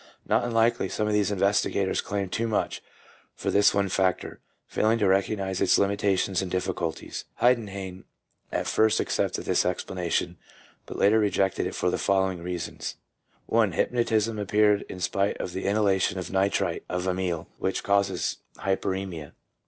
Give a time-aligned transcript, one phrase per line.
[0.27, 2.81] Not unlikely some of these investigators claim too much
[3.35, 7.25] for this one factor, failing to recognize its limitations and difficulties.
[7.39, 8.05] Heidenhain
[8.51, 10.37] at first accepted this explanation,
[10.87, 12.95] but later rejected it for the following reasons
[13.47, 13.67] 3:— I.
[13.75, 19.33] Hypnotism appeared in spite of the inhalation of nitrite of amyl, which causes hyperemia.